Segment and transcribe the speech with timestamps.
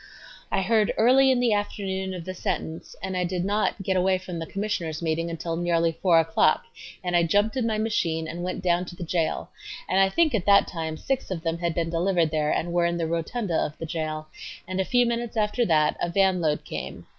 [0.51, 4.17] I heard early in the afternoon of the sentence, and I did not get away
[4.17, 6.63] from the Commissioners' meeting until nearly 4 o'clock
[7.03, 9.51] and I jumped in my machine and went down to the jail,
[9.87, 12.87] and I think at that time six of them had been delivered there and were
[12.87, 14.25] in the rotunda of the jail,
[14.67, 17.05] and a few minutes after that a van load came.